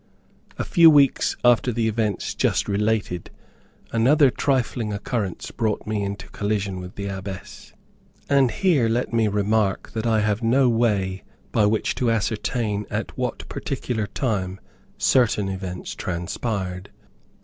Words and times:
A 0.57 0.63
few 0.63 0.89
weeks 0.89 1.37
after 1.45 1.71
the 1.71 1.87
events 1.87 2.33
just 2.33 2.67
related, 2.67 3.29
another 3.91 4.31
trifling 4.31 4.91
occurrence 4.91 5.51
brought 5.51 5.85
me 5.85 6.03
into 6.03 6.27
collision 6.29 6.79
with 6.79 6.95
the 6.95 7.05
Abbess. 7.05 7.73
And 8.27 8.49
here 8.49 8.89
let 8.89 9.13
me 9.13 9.27
remark 9.27 9.91
that 9.91 10.07
I 10.07 10.21
have 10.21 10.41
no 10.41 10.67
way, 10.69 11.21
by 11.51 11.67
which 11.67 11.93
to 12.01 12.09
ascertain 12.09 12.87
at 12.89 13.15
what 13.15 13.47
particular 13.47 14.07
time 14.07 14.59
certain 14.97 15.47
events 15.49 15.93
transpired. 15.93 16.89